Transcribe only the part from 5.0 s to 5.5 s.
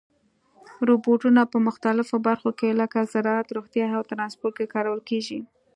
کېږي.